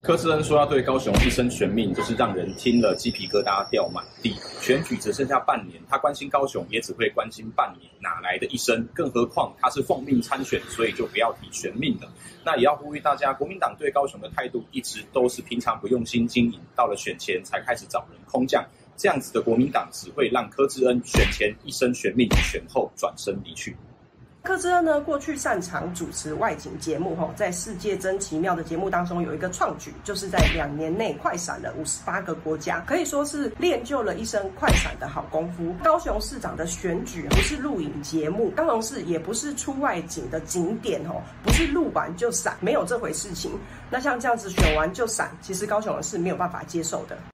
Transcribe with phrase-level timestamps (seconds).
[0.00, 4.32] 柯志恩说要对高雄一生悬命，就是让人听了鸡皮疙瘩掉满地。
[4.60, 8.86] 选举只剩下半年，他关心高雄也只会关心半年，哪来的一生？
[8.94, 12.08] 更何况他是奉命参选，所以就不要提悬命了。
[12.44, 18.64] 那也要呼吁大家，国民党对高雄的态度一直都是平常不用心经营，到了选前才开始找人空降，
[18.96, 23.76] 这样子的国民党只会让柯志恩选前一生悬命，选后转身离去。
[24.42, 35.74] 柯志恩呢，过去擅长主持外景节目，吼，在世界真奇妙的节目当中有一个创举，就是在两年内快闪了五十八个国家，可以说是练就了一身快闪的好功夫。
[35.84, 43.52] 高雄市长的选举不是录影节目，高雄市也不是出外景的景点，吼，不是录完就闪，没有这回事情。
[43.90, 47.18] 那像这样子选完就闪，其实高雄人是没有办法接受的。